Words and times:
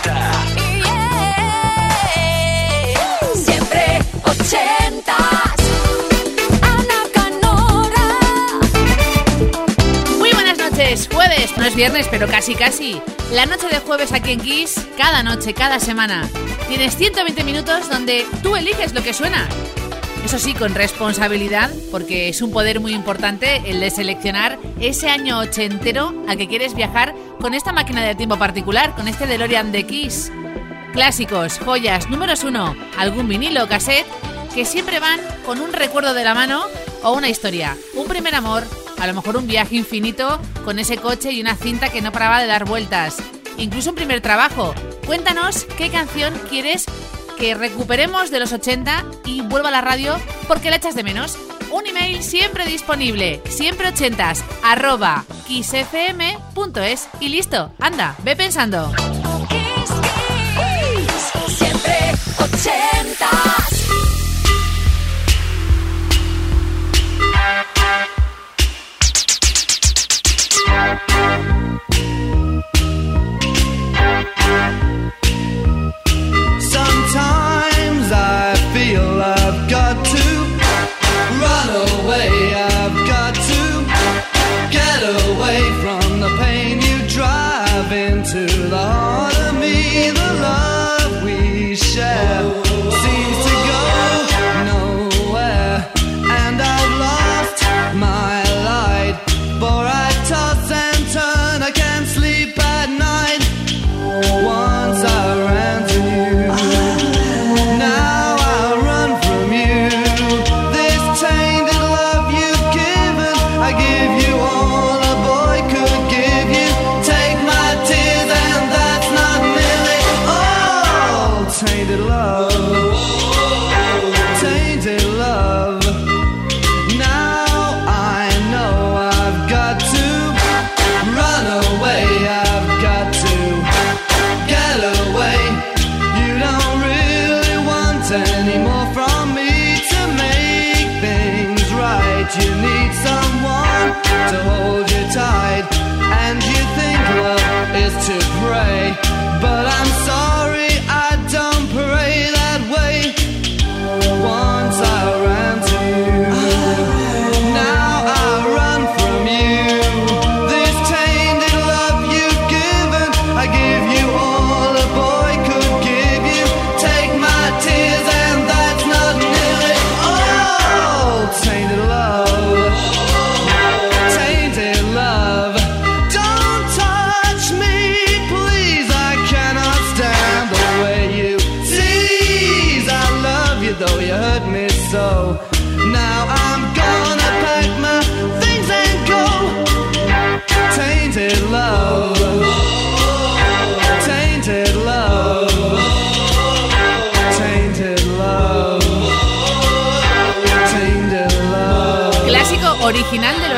80. 0.00 0.32
Siempre 3.34 3.98
80. 4.24 5.14
Ana 6.62 7.00
Canora. 7.12 8.06
Muy 10.18 10.32
buenas 10.32 10.58
noches, 10.58 11.08
jueves, 11.12 11.56
no 11.56 11.64
es 11.64 11.74
viernes, 11.74 12.06
pero 12.10 12.26
casi 12.28 12.54
casi. 12.54 13.00
La 13.32 13.46
noche 13.46 13.68
de 13.68 13.80
jueves 13.80 14.12
aquí 14.12 14.32
en 14.32 14.40
Kiss, 14.40 14.86
cada 14.96 15.22
noche, 15.22 15.52
cada 15.54 15.78
semana. 15.80 16.28
Tienes 16.68 16.96
120 16.96 17.44
minutos 17.44 17.88
donde 17.90 18.26
tú 18.42 18.56
eliges 18.56 18.94
lo 18.94 19.02
que 19.02 19.12
suena. 19.12 19.48
Eso 20.24 20.38
sí, 20.38 20.54
con 20.54 20.74
responsabilidad, 20.74 21.70
porque 21.90 22.28
es 22.28 22.40
un 22.42 22.52
poder 22.52 22.78
muy 22.78 22.92
importante 22.92 23.62
el 23.66 23.80
de 23.80 23.90
seleccionar 23.90 24.58
ese 24.78 25.08
año 25.08 25.38
ochentero 25.38 26.14
al 26.28 26.36
que 26.36 26.46
quieres 26.46 26.74
viajar 26.74 27.14
con 27.40 27.54
esta 27.54 27.72
máquina 27.72 28.04
de 28.04 28.14
tiempo 28.14 28.38
particular, 28.38 28.94
con 28.94 29.08
este 29.08 29.26
DeLorean 29.26 29.72
de 29.72 29.86
Kiss. 29.86 30.30
Clásicos, 30.92 31.58
joyas, 31.58 32.08
números 32.10 32.44
uno, 32.44 32.76
algún 32.98 33.28
vinilo 33.28 33.64
o 33.64 33.68
cassette 33.68 34.06
que 34.54 34.64
siempre 34.64 35.00
van 35.00 35.20
con 35.46 35.60
un 35.60 35.72
recuerdo 35.72 36.14
de 36.14 36.24
la 36.24 36.34
mano 36.34 36.64
o 37.02 37.12
una 37.12 37.28
historia. 37.28 37.76
Un 37.94 38.06
primer 38.06 38.34
amor, 38.34 38.64
a 38.98 39.06
lo 39.06 39.14
mejor 39.14 39.36
un 39.36 39.46
viaje 39.46 39.76
infinito 39.76 40.40
con 40.64 40.78
ese 40.78 40.96
coche 40.98 41.32
y 41.32 41.40
una 41.40 41.56
cinta 41.56 41.88
que 41.88 42.02
no 42.02 42.12
paraba 42.12 42.40
de 42.40 42.46
dar 42.46 42.66
vueltas. 42.66 43.16
Incluso 43.56 43.90
un 43.90 43.96
primer 43.96 44.20
trabajo. 44.20 44.74
Cuéntanos 45.06 45.64
qué 45.76 45.88
canción 45.88 46.34
quieres 46.48 46.86
que 47.40 47.54
recuperemos 47.54 48.30
de 48.30 48.38
los 48.38 48.52
80 48.52 49.04
y 49.24 49.40
vuelva 49.40 49.70
a 49.70 49.72
la 49.72 49.80
radio 49.80 50.14
porque 50.46 50.68
la 50.68 50.76
echas 50.76 50.94
de 50.94 51.02
menos. 51.02 51.38
Un 51.72 51.86
email 51.86 52.22
siempre 52.22 52.66
disponible, 52.66 53.40
siempre 53.48 53.88
ochentas, 53.88 54.44
arroba 54.62 55.24
kissfm.es 55.46 57.08
y 57.18 57.28
listo, 57.28 57.72
anda, 57.80 58.14
ve 58.22 58.36
pensando. 58.36 58.92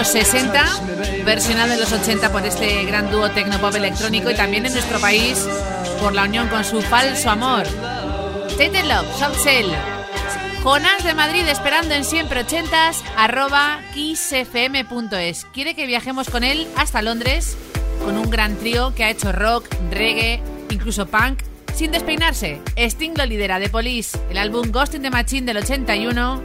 Los 0.02 0.10
60, 0.10 0.64
versionado 1.24 1.70
de 1.70 1.78
los 1.78 1.92
80 1.92 2.32
por 2.32 2.44
este 2.44 2.84
gran 2.86 3.08
dúo 3.12 3.30
tecnopop 3.30 3.72
electrónico 3.76 4.32
y 4.32 4.34
también 4.34 4.66
en 4.66 4.72
nuestro 4.72 4.98
país 4.98 5.46
por 6.00 6.12
la 6.12 6.24
unión 6.24 6.48
con 6.48 6.64
su 6.64 6.82
falso 6.82 7.30
amor. 7.30 7.62
Tainted 8.58 8.84
Love, 8.86 9.06
Soft 9.16 9.44
Cell. 9.44 9.70
Jonás 10.64 11.04
de 11.04 11.14
Madrid 11.14 11.46
esperando 11.46 11.94
en 11.94 12.04
siempre 12.04 12.44
80s, 12.44 13.00
arroba 13.16 13.80
kissfm.es. 13.94 15.44
Quiere 15.52 15.76
que 15.76 15.86
viajemos 15.86 16.28
con 16.28 16.42
él 16.42 16.66
hasta 16.76 17.00
Londres 17.00 17.56
con 18.04 18.18
un 18.18 18.28
gran 18.28 18.56
trío 18.56 18.92
que 18.96 19.04
ha 19.04 19.10
hecho 19.10 19.30
rock, 19.30 19.68
reggae, 19.92 20.42
incluso 20.70 21.06
punk, 21.06 21.44
sin 21.76 21.92
despeinarse. 21.92 22.60
Sting 22.76 23.12
lo 23.16 23.24
lidera 23.24 23.60
de 23.60 23.68
Police, 23.68 24.18
el 24.30 24.38
álbum 24.38 24.72
Ghost 24.72 24.94
in 24.94 25.02
the 25.02 25.10
Machine 25.10 25.46
del 25.46 25.58
81, 25.58 26.42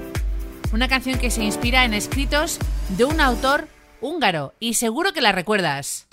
una 0.74 0.88
canción 0.88 1.20
que 1.20 1.32
se 1.32 1.44
inspira 1.44 1.86
en 1.86 1.94
escritos 1.94 2.60
de 2.90 3.06
un 3.06 3.22
autor 3.22 3.68
húngaro 4.02 4.54
y 4.60 4.76
seguro 4.76 5.14
que 5.14 5.22
la 5.22 5.32
recuerdas. 5.32 6.08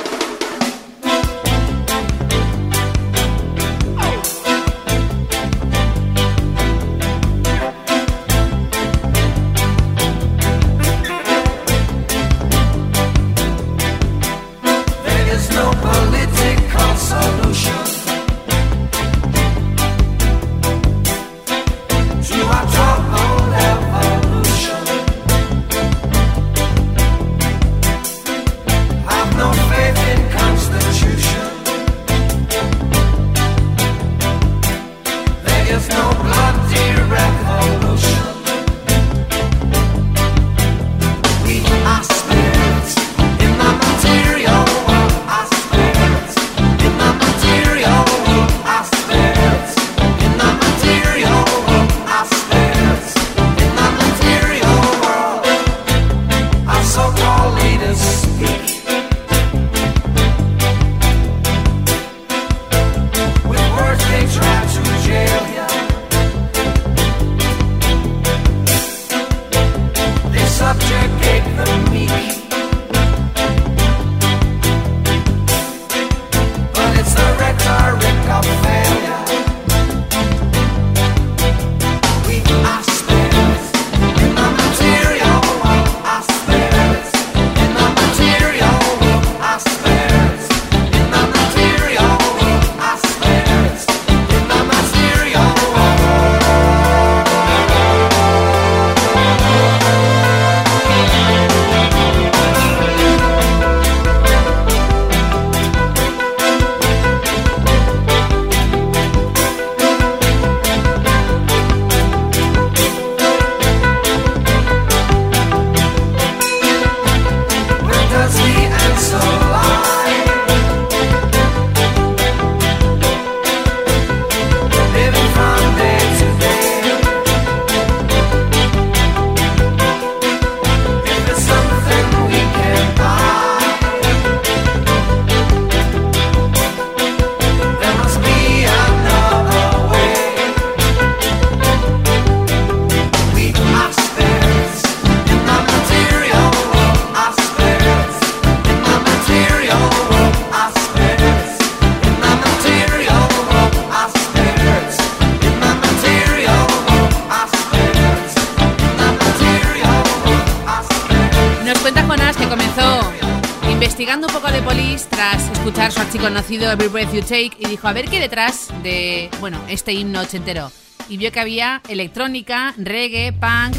Every 166.62 166.88
Breath 166.88 167.12
You 167.12 167.20
Take 167.20 167.52
y 167.58 167.66
dijo 167.66 167.88
a 167.88 167.92
ver 167.92 168.08
qué 168.08 168.20
detrás 168.20 168.68
de, 168.82 169.28
bueno, 169.40 169.60
este 169.68 169.92
himno 169.92 170.20
ochentero. 170.20 170.70
Y 171.08 171.16
vio 171.16 171.32
que 171.32 171.40
había 171.40 171.82
electrónica, 171.88 172.74
reggae, 172.78 173.32
punk, 173.32 173.76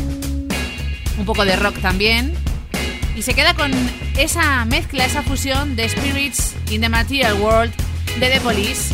un 1.18 1.25
poco 1.25 1.45
de 1.45 1.56
rock 1.56 1.80
también. 1.80 2.33
Y 3.16 3.22
se 3.22 3.33
queda 3.33 3.54
con 3.54 3.72
esa 4.18 4.66
mezcla, 4.66 5.06
esa 5.06 5.24
fusión 5.24 5.75
de 5.75 5.88
Spirits 5.88 6.54
in 6.69 6.81
the 6.81 6.89
Material 6.89 7.39
World 7.42 7.74
de 8.19 8.30
The 8.30 8.42
Police. 8.42 8.94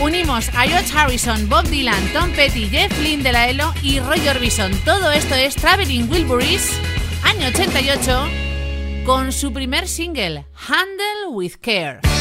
Unimos 0.00 0.48
a 0.50 0.62
George 0.62 0.92
Harrison, 0.94 1.48
Bob 1.48 1.66
Dylan, 1.66 2.12
Tom 2.12 2.30
Petty, 2.32 2.68
Jeff 2.68 2.98
Lynne 3.00 3.22
de 3.22 3.32
la 3.32 3.48
ELO 3.48 3.74
y 3.82 4.00
Roy 4.00 4.26
Orbison. 4.28 4.72
Todo 4.84 5.10
esto 5.10 5.34
es 5.34 5.54
Traveling 5.54 6.10
Wilburys, 6.10 6.70
año 7.22 7.48
88, 7.48 8.28
con 9.04 9.32
su 9.32 9.52
primer 9.52 9.86
single, 9.86 10.46
Handle 10.68 11.28
with 11.30 11.56
Care. 11.60 12.15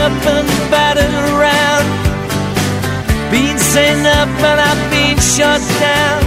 Up 0.00 0.26
and 0.34 0.48
battered 0.72 1.16
around. 1.28 1.86
Being 3.30 3.58
sent 3.58 4.06
up 4.06 4.32
and 4.48 4.58
I've 4.68 4.84
been 4.90 5.18
shut 5.20 5.60
down. 5.86 6.20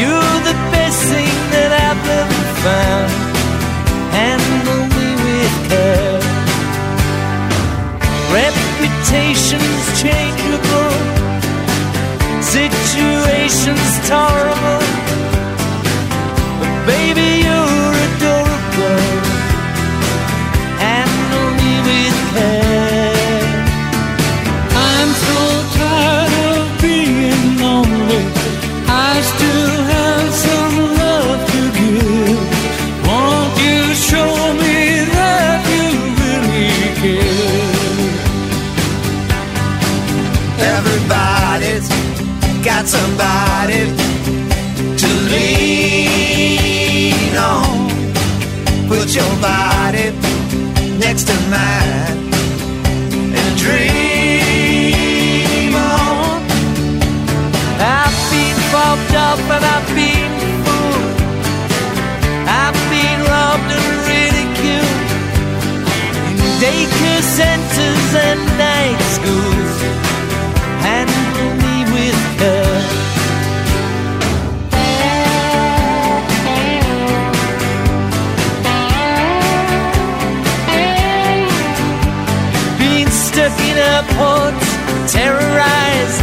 You're 0.00 0.38
the 0.50 0.56
best 0.74 1.00
thing 1.12 1.36
that 1.54 1.70
I've 1.86 2.04
ever 2.20 2.42
found. 2.64 3.10
Handle 4.18 4.84
me 4.94 5.08
with 5.24 5.56
care. 5.70 6.20
Reputations 8.40 9.80
changeable. 10.02 10.96
Situations 12.58 13.88
tolerable. 14.12 14.84
But 16.60 16.72
baby, 16.92 17.28
you're 17.46 17.73
body 49.44 50.08
next 51.04 51.24
to 51.30 51.36
mine 51.52 52.18
and 53.38 53.50
dream 53.64 54.94
on. 55.74 56.40
I've 58.00 58.18
been 58.32 58.58
fobbed 58.72 59.14
up 59.28 59.42
and 59.54 59.64
I've 59.74 59.88
been 60.00 60.32
fooled. 60.64 61.18
I've 62.62 62.80
been 62.94 63.20
robbed 63.32 63.70
and 63.76 63.88
ridiculed 64.08 65.08
in 66.28 66.36
daycare 66.62 67.24
centers 67.38 68.10
and 68.28 68.40
night 68.64 69.00
schools. 69.16 69.53
Airports, 83.92 84.68
terrorized 85.12 86.20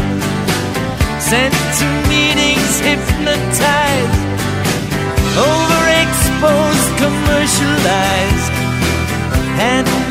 sent 1.31 1.53
to 1.79 1.87
meetings 2.11 2.73
hypnotized, 2.81 4.21
overexposed, 5.47 6.91
commercialized. 7.03 8.51
Handle 9.61 10.10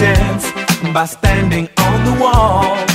chance 0.00 0.50
by 0.94 1.04
standing 1.04 1.68
on 1.76 2.04
the 2.06 2.22
wall. 2.22 2.89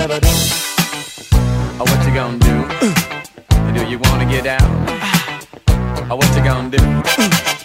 ever 0.00 0.18
do. 0.18 0.28
Oh, 1.78 1.84
what 1.84 2.06
you 2.06 2.14
gonna 2.14 2.38
do? 2.38 2.56
Uh. 2.80 3.72
do 3.74 3.84
you 3.84 3.98
wanna 3.98 4.24
get 4.24 4.46
out? 4.46 4.62
Uh. 4.62 6.08
oh, 6.10 6.16
what 6.16 6.34
you 6.34 6.42
gonna 6.42 6.70
do? 6.70 6.82
Uh. 6.82 7.59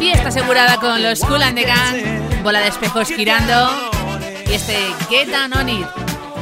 Fiesta 0.00 0.30
asegurada 0.30 0.78
con 0.78 1.00
los 1.00 1.20
Cool 1.20 1.44
and 1.44 1.56
the 1.56 1.62
Gang, 1.62 2.42
bola 2.42 2.58
de 2.58 2.66
espejos 2.66 3.06
girando 3.06 3.70
y 4.50 4.54
este 4.54 4.76
Get 5.08 5.28
Down 5.28 5.52
On 5.52 5.68
It. 5.68 5.86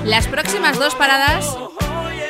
Las 0.06 0.26
próximas 0.26 0.78
dos 0.78 0.94
paradas, 0.94 1.58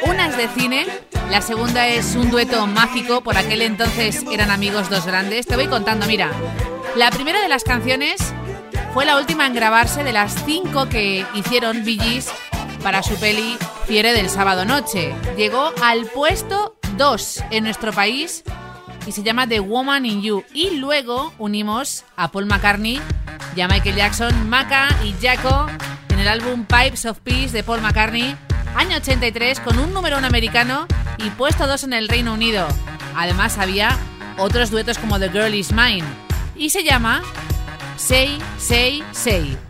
una 0.02 0.26
es 0.26 0.36
de 0.36 0.48
cine, 0.48 0.86
la 1.30 1.40
segunda 1.40 1.86
es 1.86 2.16
un 2.16 2.32
dueto 2.32 2.66
mágico, 2.66 3.20
por 3.20 3.38
aquel 3.38 3.62
entonces 3.62 4.24
eran 4.32 4.50
amigos 4.50 4.90
dos 4.90 5.06
grandes. 5.06 5.46
Te 5.46 5.54
voy 5.54 5.68
contando, 5.68 6.06
mira, 6.06 6.32
la 6.96 7.12
primera 7.12 7.40
de 7.40 7.48
las 7.48 7.62
canciones 7.62 8.20
fue 8.92 9.04
la 9.04 9.18
última 9.18 9.46
en 9.46 9.54
grabarse 9.54 10.02
de 10.02 10.12
las 10.12 10.34
cinco 10.46 10.88
que 10.88 11.24
hicieron 11.34 11.84
Bee 11.84 12.24
para 12.82 13.04
su 13.04 13.14
peli 13.20 13.56
Fiere 13.86 14.12
del 14.12 14.28
sábado 14.28 14.64
noche. 14.64 15.14
Llegó 15.36 15.72
al 15.80 16.06
puesto 16.06 16.74
2 16.96 17.44
en 17.52 17.62
nuestro 17.62 17.92
país 17.92 18.42
y 19.06 19.12
se 19.12 19.22
llama 19.22 19.46
The 19.46 19.60
Woman 19.60 20.06
in 20.06 20.22
You. 20.22 20.44
Y 20.52 20.76
luego 20.76 21.32
unimos 21.38 22.04
a 22.16 22.30
Paul 22.30 22.46
McCartney 22.46 23.00
y 23.56 23.60
a 23.60 23.68
Michael 23.68 23.96
Jackson, 23.96 24.48
Maca 24.48 24.88
y 25.04 25.14
Jaco 25.20 25.66
en 26.08 26.18
el 26.18 26.28
álbum 26.28 26.64
Pipes 26.64 27.06
of 27.06 27.18
Peace 27.20 27.50
de 27.50 27.62
Paul 27.62 27.80
McCartney, 27.80 28.36
año 28.76 28.96
83, 28.96 29.60
con 29.60 29.78
un 29.78 29.92
número 29.92 30.18
uno 30.18 30.26
americano 30.26 30.86
y 31.18 31.30
puesto 31.30 31.66
dos 31.66 31.84
en 31.84 31.92
el 31.92 32.08
Reino 32.08 32.34
Unido. 32.34 32.66
Además 33.16 33.58
había 33.58 33.96
otros 34.38 34.70
duetos 34.70 34.98
como 34.98 35.18
The 35.18 35.30
Girl 35.30 35.54
Is 35.54 35.72
Mine 35.72 36.04
y 36.56 36.70
se 36.70 36.84
llama 36.84 37.22
Say, 37.96 38.38
Say, 38.58 39.02
Say. 39.12 39.69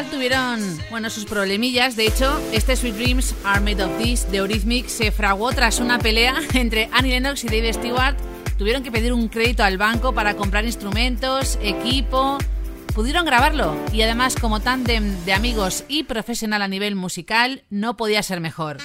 Tuvieron, 0.00 0.60
bueno, 0.90 1.10
sus 1.10 1.26
problemillas. 1.26 1.96
De 1.96 2.06
hecho, 2.06 2.40
este 2.52 2.76
Sweet 2.76 2.94
Dreams 2.94 3.34
Are 3.44 3.60
Made 3.60 3.84
of 3.84 3.98
This 3.98 4.30
de 4.30 4.38
Eurythmics 4.38 4.90
se 4.90 5.12
fraguó 5.12 5.52
tras 5.52 5.80
una 5.80 5.98
pelea 5.98 6.34
entre 6.54 6.88
Annie 6.92 7.10
Lennox 7.10 7.44
y 7.44 7.48
Dave 7.48 7.74
Stewart. 7.74 8.16
Tuvieron 8.56 8.82
que 8.82 8.90
pedir 8.90 9.12
un 9.12 9.28
crédito 9.28 9.64
al 9.64 9.76
banco 9.76 10.14
para 10.14 10.34
comprar 10.34 10.64
instrumentos, 10.64 11.58
equipo. 11.62 12.38
Pudieron 12.94 13.26
grabarlo 13.26 13.76
y 13.92 14.00
además 14.00 14.34
como 14.40 14.60
tándem 14.60 15.24
de 15.26 15.34
amigos 15.34 15.84
y 15.88 16.04
profesional 16.04 16.62
a 16.62 16.68
nivel 16.68 16.94
musical 16.94 17.62
no 17.68 17.96
podía 17.96 18.22
ser 18.22 18.40
mejor. 18.40 18.78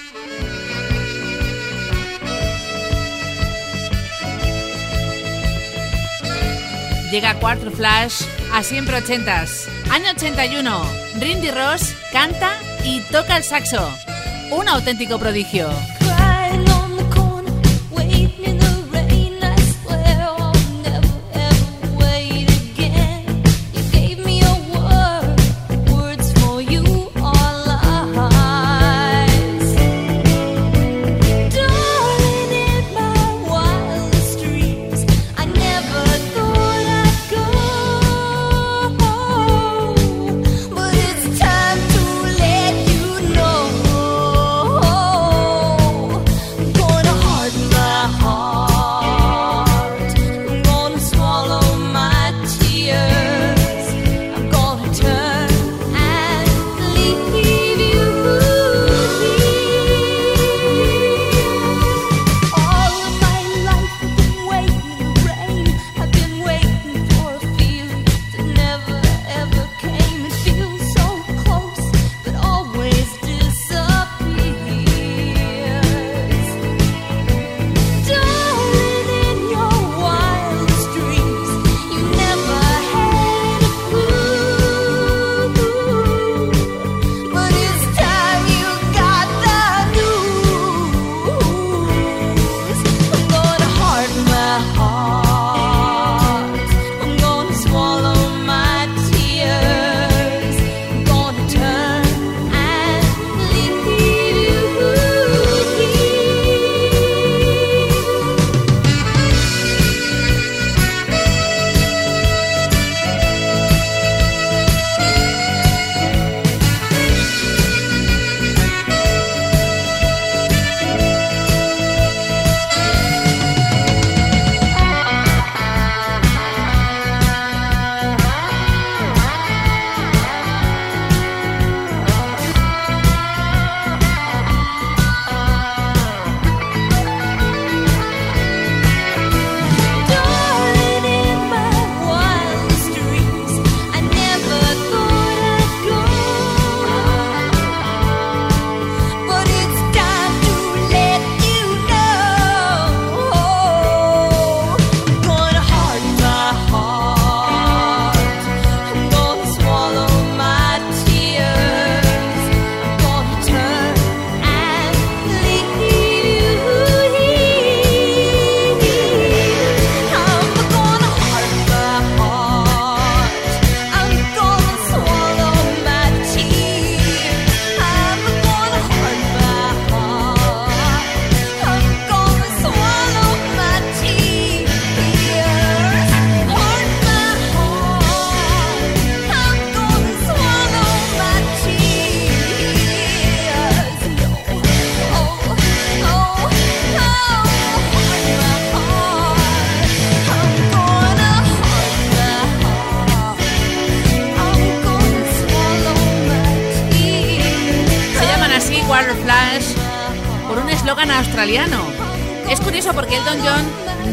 Llega 7.10 7.32
Quarter 7.40 7.70
Flash 7.70 8.24
a 8.52 8.62
siempre 8.62 8.96
ochentas. 8.96 9.68
Año 9.90 10.10
81. 10.10 10.82
Rindy 11.18 11.50
Ross 11.50 11.94
canta 12.12 12.58
y 12.84 13.00
toca 13.10 13.36
el 13.36 13.44
saxo. 13.44 13.92
Un 14.50 14.68
auténtico 14.68 15.18
prodigio. 15.18 15.68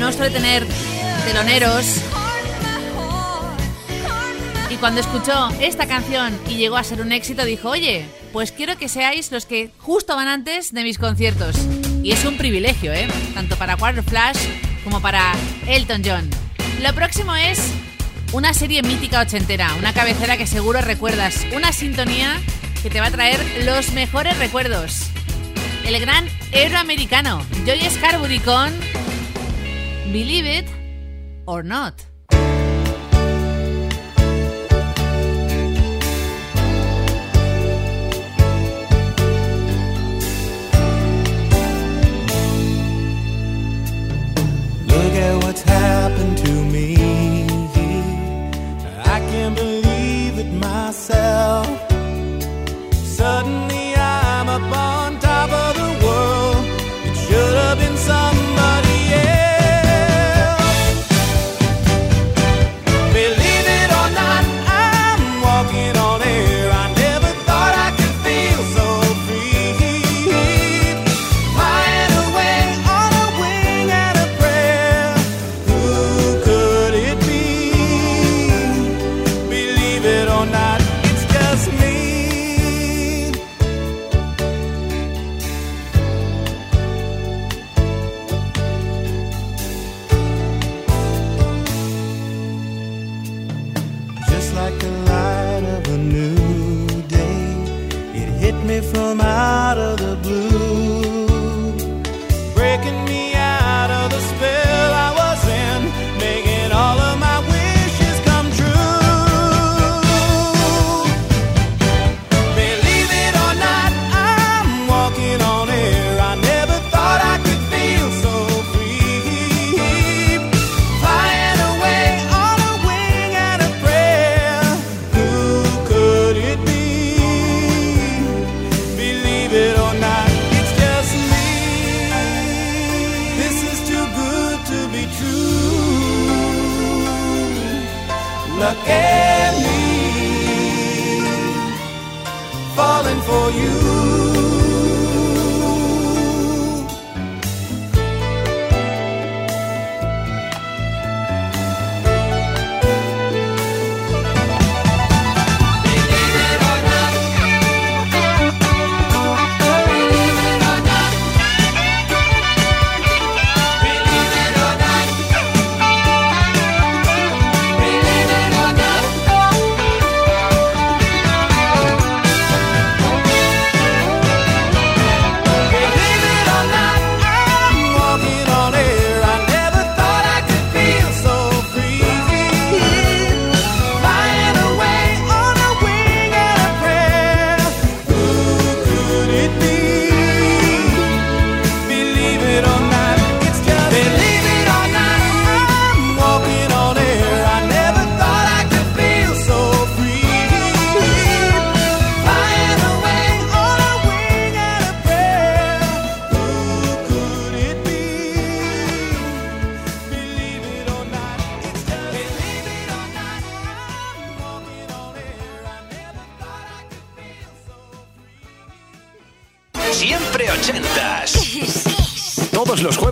No 0.05 0.11
suele 0.11 0.29
tener 0.29 0.63
teloneros 1.25 1.99
y 4.69 4.75
cuando 4.75 5.01
escuchó 5.01 5.49
esta 5.59 5.87
canción 5.87 6.39
y 6.47 6.57
llegó 6.57 6.77
a 6.77 6.83
ser 6.83 7.01
un 7.01 7.11
éxito 7.11 7.43
dijo, 7.43 7.69
oye, 7.69 8.05
pues 8.31 8.51
quiero 8.51 8.77
que 8.77 8.87
seáis 8.87 9.31
los 9.31 9.47
que 9.47 9.71
justo 9.79 10.15
van 10.15 10.27
antes 10.27 10.73
de 10.75 10.83
mis 10.83 10.99
conciertos. 10.99 11.55
Y 12.03 12.11
es 12.11 12.23
un 12.23 12.37
privilegio, 12.37 12.93
¿eh? 12.93 13.07
Tanto 13.33 13.55
para 13.55 13.77
Quarter 13.77 14.03
Flash 14.03 14.37
como 14.83 15.01
para 15.01 15.33
Elton 15.65 16.03
John. 16.05 16.29
Lo 16.83 16.93
próximo 16.93 17.35
es 17.35 17.71
una 18.31 18.53
serie 18.53 18.83
mítica 18.83 19.21
ochentera, 19.21 19.73
una 19.79 19.91
cabecera 19.91 20.37
que 20.37 20.45
seguro 20.45 20.81
recuerdas, 20.81 21.47
una 21.55 21.71
sintonía 21.71 22.39
que 22.83 22.91
te 22.91 22.99
va 22.99 23.07
a 23.07 23.11
traer 23.11 23.39
los 23.63 23.91
mejores 23.93 24.37
recuerdos. 24.37 25.07
El 25.83 25.99
gran 25.99 26.29
héroe 26.51 26.77
americano, 26.77 27.41
Joy 27.65 27.81
Scarbury 27.89 28.37
con 28.37 28.71
Believe 30.11 30.45
It 30.45 30.69
or 31.47 31.63
Not. 31.63 32.05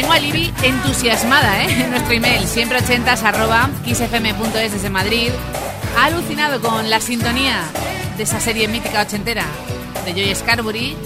Tengo 0.00 0.14
a 0.14 0.18
Libby 0.18 0.50
entusiasmada 0.62 1.62
¿eh? 1.62 1.84
en 1.84 1.90
nuestro 1.90 2.14
email, 2.14 2.46
siempre 2.46 2.78
ochentas 2.78 3.22
arroba 3.22 3.68
kissfm.es 3.84 4.72
desde 4.72 4.88
Madrid. 4.88 5.28
Ha 5.98 6.06
alucinado 6.06 6.58
con 6.62 6.88
la 6.88 7.00
sintonía 7.00 7.60
de 8.16 8.22
esa 8.22 8.40
serie 8.40 8.66
mítica 8.66 9.02
ochentera 9.02 9.44
de 10.06 10.14
Joy 10.14 10.34
Scarbury 10.34 10.96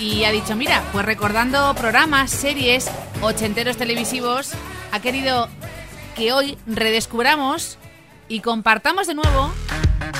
y 0.00 0.24
ha 0.24 0.32
dicho, 0.32 0.56
mira, 0.56 0.82
pues 0.90 1.06
recordando 1.06 1.72
programas, 1.76 2.32
series, 2.32 2.90
ochenteros 3.22 3.76
televisivos, 3.76 4.50
ha 4.90 4.98
querido 4.98 5.48
que 6.16 6.32
hoy 6.32 6.58
redescubramos 6.66 7.78
y 8.26 8.40
compartamos 8.40 9.06
de 9.06 9.14
nuevo 9.14 9.52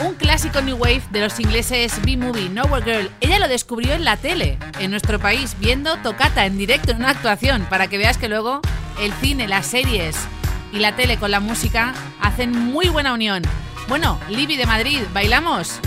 un 0.05 0.15
clásico 0.15 0.61
New 0.61 0.77
Wave 0.77 1.03
de 1.11 1.21
los 1.21 1.39
ingleses 1.41 2.01
B-Movie, 2.05 2.49
Nowhere 2.49 2.85
Girl. 2.85 3.11
Ella 3.21 3.39
lo 3.39 3.49
descubrió 3.49 3.93
en 3.93 4.05
la 4.05 4.17
tele, 4.17 4.59
en 4.79 4.91
nuestro 4.91 5.19
país, 5.19 5.57
viendo 5.59 5.97
Tocata 5.99 6.47
en 6.47 6.59
directo 6.59 6.93
en 6.93 6.99
una 6.99 7.11
actuación, 7.11 7.67
para 7.69 7.89
que 7.89 7.99
veas 7.99 8.19
que 8.19 8.29
luego 8.29 8.61
el 9.01 9.13
cine, 9.15 9.49
las 9.49 9.67
series 9.67 10.17
y 10.73 10.79
la 10.79 10.97
tele 10.97 11.17
con 11.17 11.31
la 11.31 11.41
música 11.41 11.95
hacen 12.21 12.53
muy 12.53 12.89
buena 12.89 13.13
unión. 13.13 13.43
Bueno, 13.89 14.19
Libby 14.29 14.57
de 14.57 14.67
Madrid, 14.67 15.01
¿bailamos? 15.13 15.81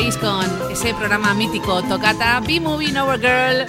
Con 0.00 0.72
ese 0.72 0.94
programa 0.94 1.34
mítico 1.34 1.82
Tocata, 1.82 2.40
B-Movie 2.40 2.90
Nowhere 2.90 3.18
Girl. 3.18 3.66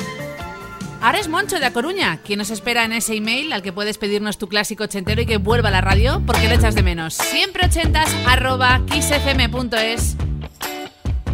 Ahora 1.01 1.19
es 1.19 1.27
Moncho 1.27 1.59
de 1.59 1.65
A 1.65 1.73
Coruña, 1.73 2.19
quien 2.23 2.39
nos 2.39 2.51
espera 2.51 2.85
en 2.85 2.93
ese 2.93 3.15
email 3.15 3.51
al 3.51 3.61
que 3.61 3.73
puedes 3.73 3.97
pedirnos 3.97 4.37
tu 4.37 4.47
clásico 4.47 4.85
ochentero 4.85 5.21
y 5.21 5.25
que 5.25 5.37
vuelva 5.37 5.67
a 5.67 5.71
la 5.73 5.81
radio 5.81 6.23
porque 6.25 6.47
lo 6.47 6.53
echas 6.53 6.73
de 6.73 6.83
menos. 6.83 7.15
Siempre 7.15 7.65
ochentas 7.65 8.09
arroba 8.25 8.81
kissfm.es. 8.85 10.15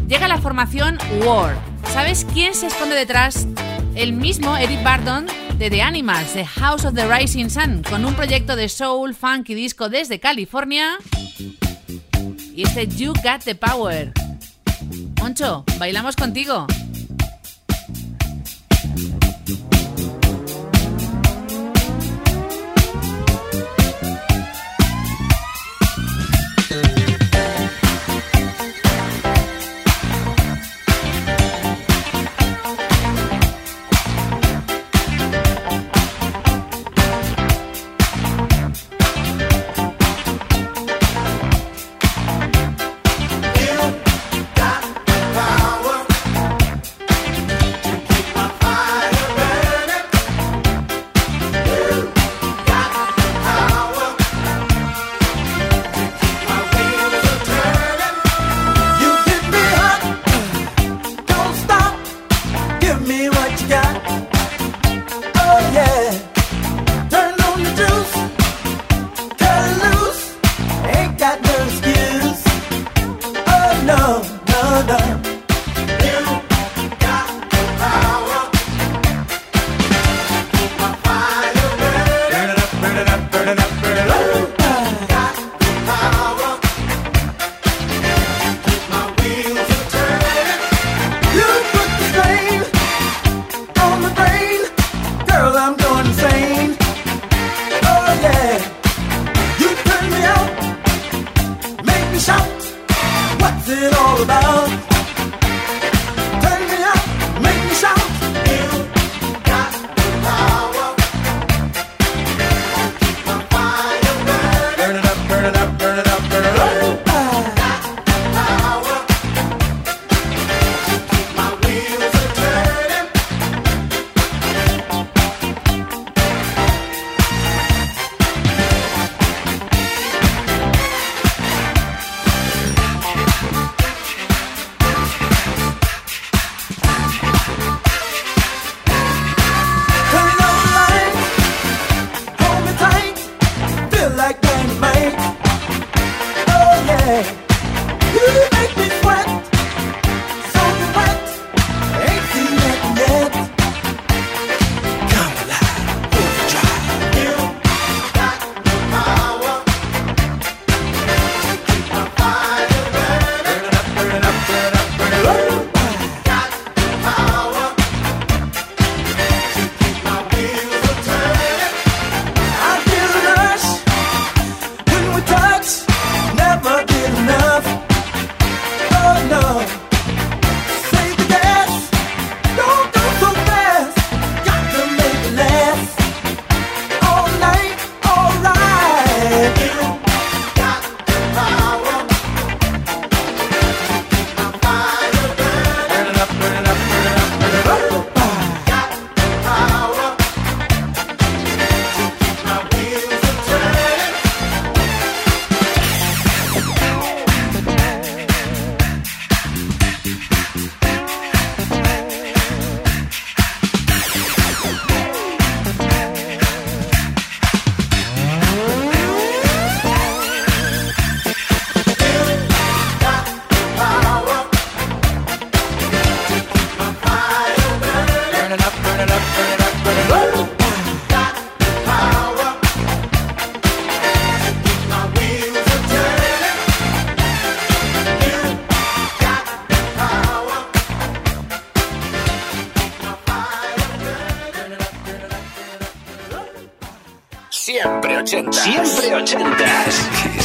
Llega 0.08 0.28
la 0.28 0.40
formación 0.40 0.98
War. 1.24 1.56
¿Sabes 1.94 2.26
quién 2.34 2.56
se 2.56 2.66
esconde 2.66 2.96
detrás? 2.96 3.48
El 3.94 4.14
mismo 4.14 4.58
Eric 4.58 4.82
Bardon 4.84 5.28
de 5.60 5.70
The 5.70 5.84
Animals, 5.84 6.34
The 6.34 6.46
House 6.46 6.86
of 6.86 6.96
the 6.96 7.08
Rising 7.08 7.50
Sun, 7.50 7.84
con 7.88 8.04
un 8.04 8.16
proyecto 8.16 8.56
de 8.56 8.68
soul, 8.68 9.14
funk 9.14 9.50
y 9.50 9.54
disco 9.54 9.90
desde 9.90 10.20
California. 10.20 10.98
Y 12.56 12.64
este 12.64 12.88
You 12.88 13.14
Got 13.14 13.44
the 13.44 13.54
Power. 13.54 14.12
Moncho, 15.28 15.66
bailamos 15.78 16.16
contigo. 16.16 16.66